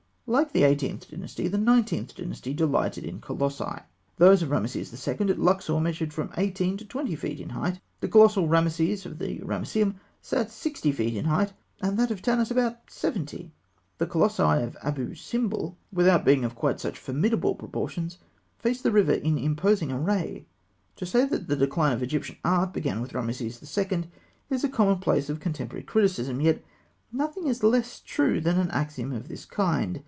Like 0.27 0.53
the 0.53 0.63
Eighteenth 0.63 1.11
Dynasty, 1.11 1.49
the 1.49 1.57
Nineteenth 1.57 2.15
Dynasty 2.15 2.53
delighted 2.53 3.03
in 3.03 3.19
colossi. 3.19 3.81
Those 4.15 4.41
of 4.41 4.49
Rameses 4.49 4.93
II. 5.05 5.15
at 5.29 5.37
Luxor 5.37 5.77
measured 5.81 6.13
from 6.13 6.31
eighteen 6.37 6.77
to 6.77 6.85
twenty 6.85 7.17
feet 7.17 7.41
in 7.41 7.49
height 7.49 7.81
(fig. 7.99 7.99
201); 7.99 7.99
the 7.99 8.07
colossal 8.07 8.47
Rameses 8.47 9.05
of 9.05 9.19
the 9.19 9.41
Ramesseum 9.41 9.95
sat 10.21 10.49
sixty 10.49 10.93
feet 10.93 11.21
high; 11.25 11.49
and 11.81 11.99
that 11.99 12.11
of 12.11 12.21
Tanis 12.21 12.49
about 12.49 12.89
seventy. 12.89 13.51
The 13.97 14.07
colossi 14.07 14.41
of 14.41 14.77
Abû 14.81 15.17
Simbel, 15.17 15.75
without 15.91 16.23
being 16.23 16.45
of 16.45 16.55
quite 16.55 16.79
such 16.79 16.97
formidable 16.97 17.55
proportions, 17.55 18.17
face 18.57 18.81
the 18.81 18.93
river 18.93 19.11
in 19.11 19.37
imposing 19.37 19.91
array. 19.91 20.45
To 20.95 21.05
say 21.05 21.25
that 21.25 21.49
the 21.49 21.57
decline 21.57 21.91
of 21.91 22.01
Egyptian 22.01 22.37
art 22.45 22.71
began 22.71 23.01
with 23.01 23.13
Rameses 23.13 23.77
II. 23.91 24.09
is 24.49 24.63
a 24.63 24.69
commonplace 24.69 25.29
of 25.29 25.41
contemporary 25.41 25.83
criticism; 25.83 26.39
yet 26.39 26.63
nothing 27.11 27.47
is 27.47 27.63
less 27.63 27.99
true 27.99 28.39
than 28.39 28.57
an 28.57 28.71
axiom 28.71 29.11
of 29.11 29.27
this 29.27 29.43
kind. 29.43 29.99